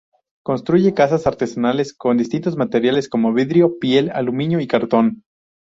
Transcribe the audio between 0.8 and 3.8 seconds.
casas artesanales con distintos materiales como vidrio,